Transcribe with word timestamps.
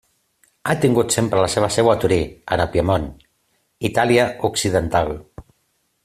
Ha 0.71 0.75
tingut 0.85 1.11
sempre 1.17 1.41
la 1.43 1.49
seva 1.55 1.67
seu 1.75 1.91
a 1.93 1.95
Torí, 2.03 2.17
en 2.55 2.63
el 2.65 2.71
Piemont, 2.77 3.05
Itàlia 3.93 4.25
occidental. 4.51 5.13